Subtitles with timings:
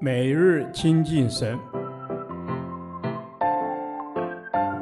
[0.00, 1.58] 每日亲近神，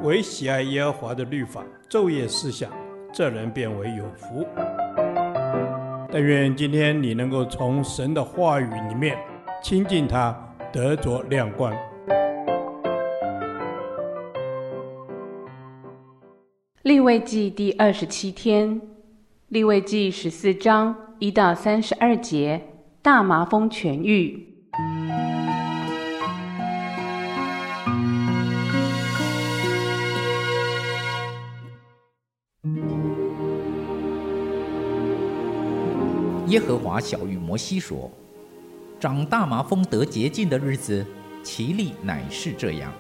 [0.03, 2.71] 唯喜爱耶和华的律法，昼夜思想，
[3.13, 4.45] 这人便为有福。
[6.11, 9.17] 但愿今天你能够从神的话语里面
[9.63, 10.37] 亲近他，
[10.73, 11.73] 得着亮光。
[16.83, 18.81] 立位记第二十七天，
[19.49, 22.61] 立位记十四章一到三十二节，
[23.03, 24.52] 大麻风痊愈。
[36.53, 38.11] 耶和华晓諭摩西说
[39.01, 41.03] ：“长大麻风得洁净的日子，
[41.43, 42.93] 其例乃是这样：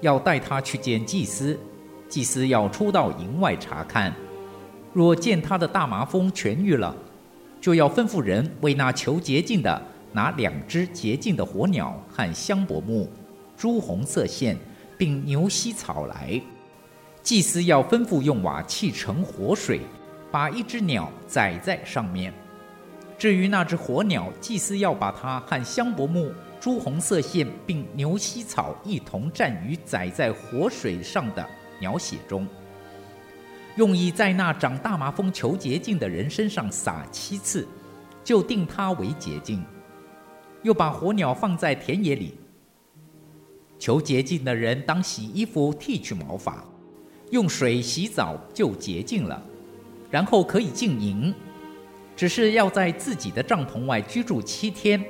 [0.00, 1.58] 要带他去见祭司，
[2.08, 4.10] 祭司要出到营外查看。
[4.94, 6.96] 若见他的大麻风痊愈了，
[7.60, 13.06] 就要吩咐人为那求洁净的拿两只洁净的活鸟和香柏木、
[13.54, 14.56] 朱红色线，
[14.96, 16.40] 并牛膝草来。
[17.22, 19.82] 祭司要吩咐用瓦器盛活水，
[20.30, 22.32] 把一只鸟宰在上面。”
[23.18, 31.46] 至于那只火鸟，祭司要把它和香柏木、朱红色线，并牛膝草一同蘸于载在活水上的
[31.80, 32.46] 鸟血中，
[33.76, 37.66] 用以在那长大麻风求洁净的人身上撒七次，
[38.22, 39.64] 就定他为洁净。
[40.62, 42.34] 又把火鸟放在田野里。
[43.78, 46.64] 求洁净的人当洗衣服，剃去毛发，
[47.30, 49.42] 用水洗澡，就洁净了，
[50.10, 51.32] 然后可以进营。
[52.16, 55.04] 只是要在自己的帐篷外居住七天，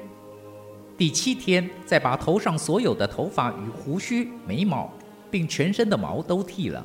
[0.99, 4.93] 第七天再把头上所有的头发与胡须、眉毛，
[5.31, 6.85] 并全身的毛都剃了，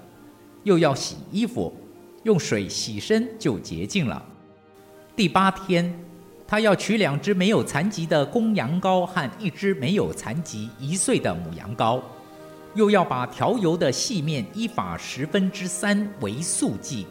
[0.63, 1.73] 又要洗衣服，
[2.21, 4.23] 用水洗身就洁净了。
[5.15, 5.91] 第八天，
[6.47, 11.99] 他要取两只没有残疾的公羊羔和一只没有残疾一岁的母羊羔，
[12.75, 17.07] 又要把调油的细面依法十分之三为素剂，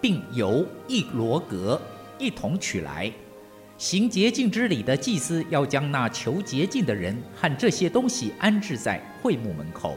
[0.00, 1.80] 并油一罗格。
[2.18, 3.12] 一同取来，
[3.76, 9.96] 行洁净之礼的祭司要将那求洁净的人和这些东西安置在会幕门口，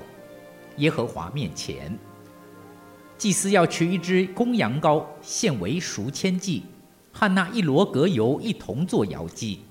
[0.78, 1.98] 耶和华面前。
[3.18, 6.64] 祭司要取一只公羊羔献为赎愆祭，
[7.12, 9.62] 和那一罗革油一同做摇祭，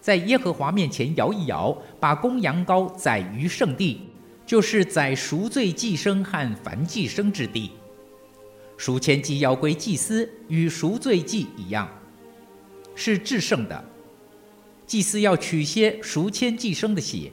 [0.00, 4.00] 在耶和华面前摇一摇，把公羊羔宰于圣地，
[4.44, 7.70] 就是宰赎罪祭牲和燔祭牲之地。
[8.82, 11.88] 赎愆祭要归祭司，与赎罪祭一样，
[12.96, 13.84] 是至圣的。
[14.88, 17.30] 祭司要取些赎愆祭牲的血，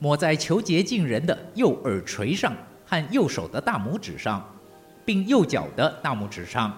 [0.00, 2.52] 抹在求洁净人的右耳垂上
[2.84, 4.44] 和右手的大拇指上，
[5.04, 6.76] 并右脚的大拇指上。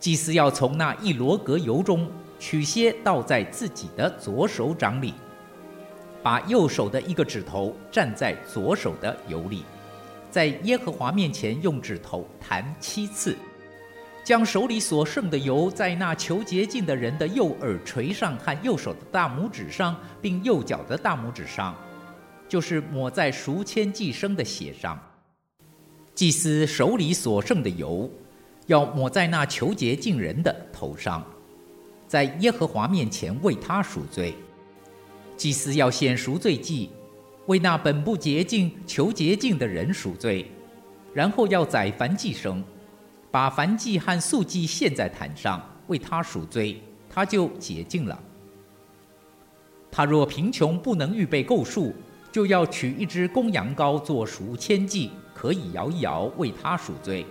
[0.00, 5.12] 祭司要从那一罗革油中取些倒在自己的左手掌里，
[6.22, 9.64] 把右手的一个指头蘸在左手的油里。
[10.30, 13.36] 在耶和华面前用指头弹七次，
[14.22, 21.74] 将手里所剩的油在那求洁净的人的右耳垂上和右手的大拇指上，并右脚的大拇指上，
[22.48, 25.00] 就是抹在赎愆祭牲的血上。
[26.14, 28.10] 祭司手里所剩的油，
[28.66, 31.24] 要抹在那求洁净人的头上，
[32.08, 34.34] 在耶和华面前为他赎罪。
[35.36, 36.90] 祭司要献赎罪祭。
[37.46, 40.50] 为那本不洁净、求洁净的人赎罪，
[41.14, 42.62] 然后要宰凡祭牲，
[43.30, 48.18] 把凡祭和素祭献在坛上，为他赎罪，他就洁净了。
[49.90, 51.94] 他若贫穷不能预备够数，
[52.32, 57.24] 就要取一只公羊羔做赎愆祭，可以摇一摇，为他赎罪。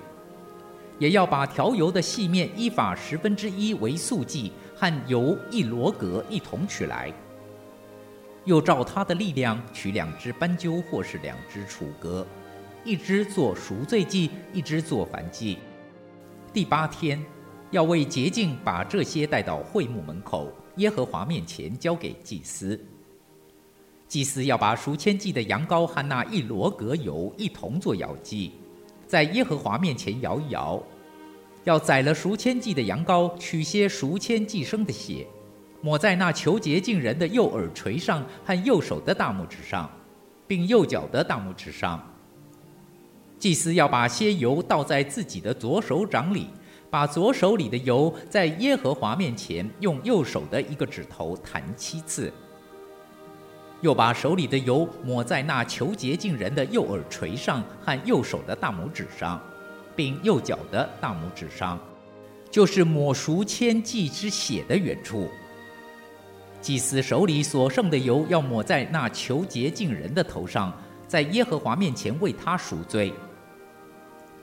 [0.97, 7.13] 也要把调油的细面依法十分之一为素祭，和油一罗格一同取来。
[8.45, 12.25] 又照他的力量取两只斑鸠，或是两只雏鸽，
[12.83, 15.57] 一只做赎罪祭，一只做燔祭。
[16.53, 17.23] 第八天，
[17.71, 22.79] 要为洁净，把这些带到会幕门口，耶和华面前交给祭司。
[24.07, 28.51] 祭司要把赎愆祭的羊羔和那一罗格油一同做摇祭，
[29.07, 30.81] 在耶和华面前摇一摇。
[31.63, 35.25] 要宰了赎愆祭的羊羔，取些赎愆祭生的血。
[35.85, 39.87] 抹在那求洁净人的右耳垂上和右手的大拇指上，
[40.47, 42.03] 并右脚的大拇指上。
[43.37, 46.47] 祭司要把些油倒在自己的左手掌里，
[46.89, 52.33] 把左手里的油在耶和华面前用右手的一个指头弹七次，
[53.81, 59.39] 又把手里的油抹在那求洁净人的右耳垂上和右手的大拇指上，
[59.95, 61.79] 并右脚的大拇指上，
[62.49, 65.29] 就是抹赎千祭之血的原处。
[66.65, 70.73] 祭司手里所剩的油要抹在那求洁净人的头上，
[71.07, 73.13] 在耶和华面前为他赎罪。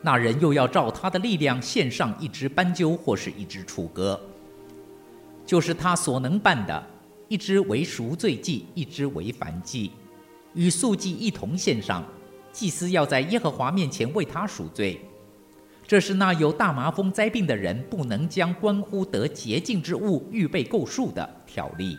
[0.02, 4.20] 那人又要照他的力量献上一只斑鸠或是一只雏鸽，
[5.44, 6.86] 就是他所能办的，
[7.26, 9.90] 一只为赎罪祭，一只为燔祭，
[10.54, 12.04] 与素祭一同献上。
[12.52, 15.00] 祭司要在耶和华面前为他赎罪。
[15.88, 21.98] 这是那有大麻风灾病的人不能将关乎得洁净之物预备够数的条例。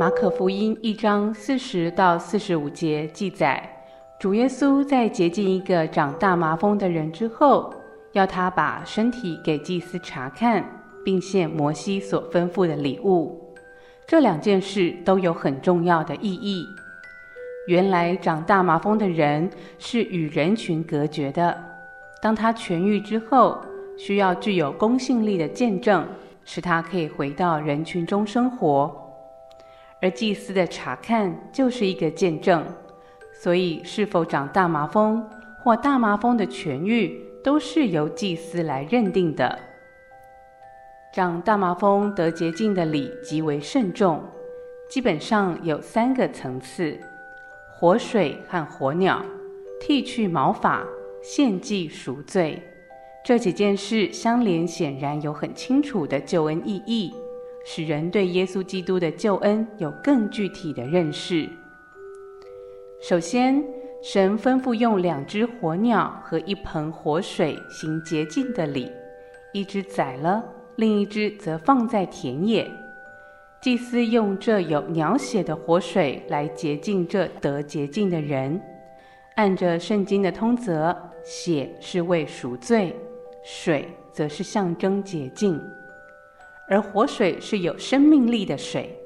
[0.00, 3.84] 马可福音一章四十到四十五节记载，
[4.18, 7.70] 主耶稣在洁净一个长大麻风的人之后，
[8.12, 10.64] 要他把身体给祭司查看，
[11.04, 13.54] 并献摩西所吩咐的礼物。
[14.06, 16.64] 这两件事都有很重要的意义。
[17.66, 21.54] 原来长大麻风的人是与人群隔绝的，
[22.22, 23.60] 当他痊愈之后，
[23.98, 26.08] 需要具有公信力的见证，
[26.46, 28.99] 使他可以回到人群中生活。
[30.02, 32.64] 而祭司的查看就是一个见证，
[33.32, 35.22] 所以是否长大麻风
[35.62, 39.58] 或大麻风的痊愈，都是由祭司来认定的。
[41.12, 44.22] 长大麻风得洁净的礼极为慎重，
[44.88, 46.98] 基本上有三个层次：
[47.74, 49.22] 活水和活鸟，
[49.80, 50.82] 剃去毛发，
[51.22, 52.62] 献祭赎罪。
[53.22, 57.12] 这几件事相连，显然有很清楚的救恩意义。
[57.72, 61.48] 使人对耶稣基督的救恩有更具体的认识。
[63.00, 63.62] 首先，
[64.02, 68.90] 神吩咐用两只活鸟和一盆活水行洁净的礼，
[69.52, 70.42] 一只宰了，
[70.74, 72.68] 另一只则放在田野。
[73.62, 78.60] 祭司用这有鸟血的活水来洁净这得洁净的人。
[79.36, 82.96] 按着圣经的通则，血是为赎罪，
[83.44, 85.62] 水则是象征洁净。
[86.70, 88.96] 而活水是有生命力的水，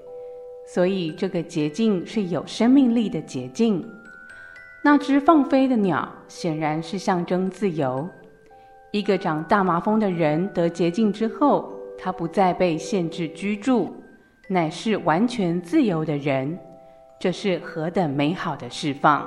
[0.69, 3.83] 所以这个洁净是有生命力的洁净。
[4.83, 8.07] 那只放飞的鸟显然是象征自由。
[8.93, 13.97] 一个长大麻风的人得洁净之后，他不再被限制居住，
[14.47, 16.59] 乃是完全自由的人。
[17.19, 19.27] 这是何等美好的释放！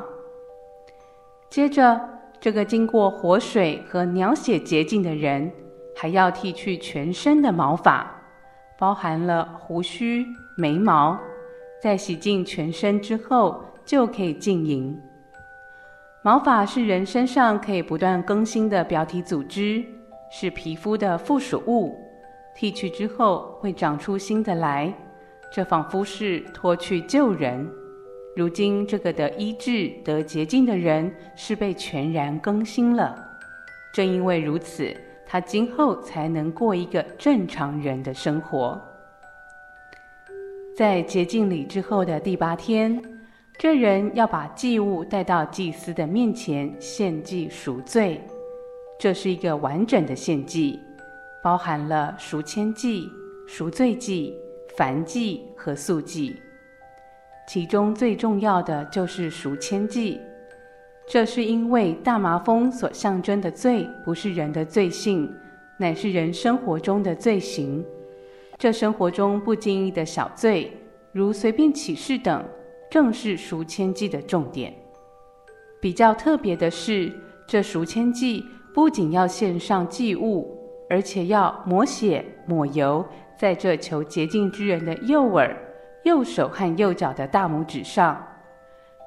[1.50, 2.00] 接着，
[2.40, 5.52] 这个经过活水和鸟血洁净的人，
[5.96, 8.14] 还要剃去全身的毛发。
[8.80, 10.26] 包含了胡须、
[10.56, 11.20] 眉毛，
[11.82, 15.00] 在洗净全身之后，就可以净淫。
[16.22, 19.84] 毛发是人身上可以不断更新的表体组织，
[20.30, 21.96] 是皮肤的附属物。
[22.56, 24.94] 剃去之后会长出新的来，
[25.54, 27.68] 这仿佛是脱去旧人。
[28.36, 33.16] 如今这个得医治、得洁净的人是被全然更新了。
[33.94, 34.96] 正因为如此。
[35.28, 38.82] 他今后才能过一个正常人的生活。
[40.76, 43.02] 在洁净礼之后的第八天，
[43.58, 48.22] 这人要把祭物带到祭司的面前献祭赎罪。
[49.00, 50.80] 这是一个完整的献祭，
[51.44, 53.08] 包含了赎愆祭、
[53.48, 54.34] 赎罪祭、
[54.78, 56.36] 燔祭和素祭。
[57.48, 60.20] 其中最重要的就是赎愆祭。
[61.10, 65.34] 这是因为大麻风所象征的罪，不是人的罪性，
[65.78, 67.84] 乃是人生活中的罪行。
[68.58, 70.70] 这生活中不经意的小罪，
[71.14, 72.44] 如随便起誓等，
[72.92, 74.74] 正是赎愆祭的重点。
[75.80, 77.10] 比较特别的是，
[77.48, 80.60] 这赎愆祭不仅要献上祭物，
[80.90, 83.06] 而且要抹血抹油，
[83.40, 85.56] 在这求洁净之人的右耳、
[86.04, 88.22] 右手和右脚的大拇指上。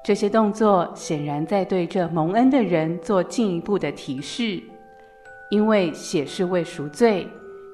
[0.03, 4.59] 这些动作显然在对这蒙恩的人做进一步的提示，
[5.51, 7.27] 因为血是为赎罪，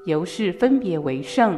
[0.06, 1.58] 由是分别为圣。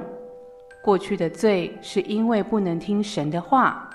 [0.83, 3.89] 过去的罪是因为不能听神的话，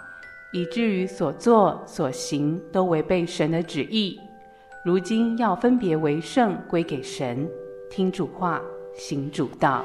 [0.52, 4.18] 以至于所做所行都违背神的旨意。
[4.84, 7.48] 如今要分别为圣，归给神，
[7.88, 8.60] 听主话，
[8.96, 9.84] 行主道。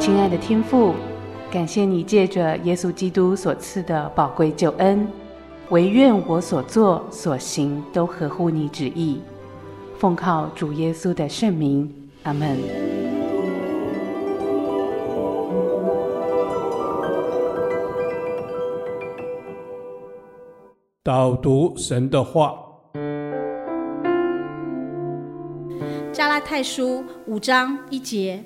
[0.00, 0.94] 亲爱的天父，
[1.52, 5.06] 感谢你借着耶稣基督所赐的宝贵救恩，
[5.68, 9.20] 唯愿我所做所行都合乎你旨意。
[9.98, 11.92] 奉靠主耶稣的圣名，
[12.22, 12.56] 阿门。
[21.04, 22.54] 导读神的话，
[26.10, 28.42] 加拉太书五章一节。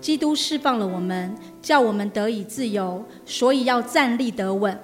[0.00, 4.78] 基督释放了我们，叫我们得以自由，所以要站立得稳，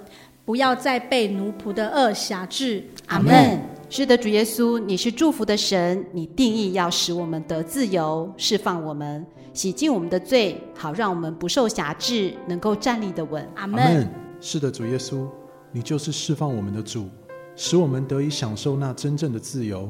[0.45, 2.85] 不要再被奴仆的恶挟制。
[3.07, 3.61] 阿门。
[3.89, 13.49] 是的，主耶稣，你是祝福的神，你定义要使我们得自由，释放我们，洗净我们的罪，好让我们不受辖制，能够站立得稳。
[13.55, 14.09] 阿门。
[14.41, 15.29] 是的，主耶稣，
[15.71, 17.09] 你就是释放我们的主，
[17.55, 19.89] 使我们得以享受那真正的自由，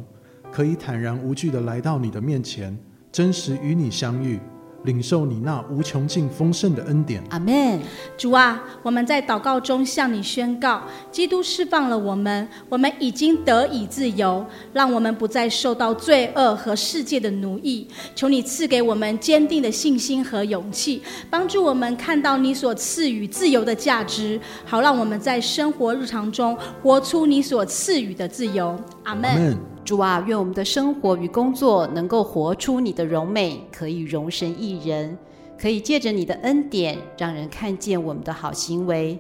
[0.52, 2.78] 可以坦然无惧的来到你的面前，
[3.10, 4.38] 真实与你相遇。
[4.86, 7.22] 领受你那无穷尽丰盛的恩典。
[7.28, 7.78] 阿门。
[8.16, 10.80] 主啊，我们在祷告中向你宣告：
[11.12, 17.86] 基督释放了我们，我们已经得以自由，让我们不再受到罪恶和世界的奴役。
[18.14, 28.78] 求你赐给我们坚定的信心和勇气，帮助我们看到你所赐予自由的价值，好让我们在生活日常中活出你所赐予的自由。
[29.02, 29.75] 阿门。
[29.86, 35.16] 主啊，愿我们的生活与工作能够活出你的荣美，可以荣神一人，
[35.56, 39.16] 可以借着你的恩典，让人看见我们的好行为。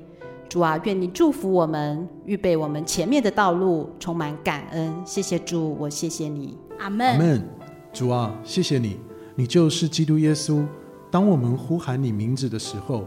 [0.48, 4.92] 主啊，愿你祝福我们，预备我们前面的道路，充满感恩。
[5.04, 6.58] 谢谢主，我谢谢你。
[6.80, 7.12] 阿门。
[7.12, 7.48] 阿门。
[7.92, 8.96] 主啊，谢谢你，
[9.36, 10.64] 你就是基督耶稣。
[11.12, 13.04] 当我们呼喊你名字的时候，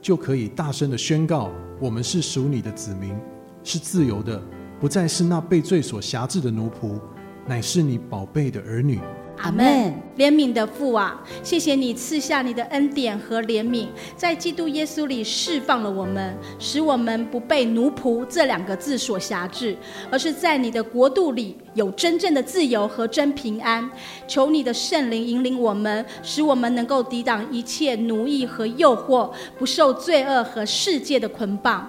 [0.00, 3.14] 就可以大声的宣告：我们是属你的子民，
[3.62, 4.40] 是自由的。
[4.82, 6.98] 不再是那被罪所辖制的奴仆，
[7.46, 8.98] 乃是你宝贝的儿女。
[9.36, 9.94] 阿门。
[10.16, 13.86] 怜悯的父啊，谢谢你赐下你的恩典和怜悯，
[14.16, 19.76] 在基督耶稣里释放了我们，使我们不被奴仆这两个字所辖制，
[20.10, 23.88] 而是在你的国度里有真正的自由和真平安。
[24.26, 31.88] 求你的圣灵引领我们，使我们能够抵挡一切奴役和诱惑，不受罪恶和世界的捆绑。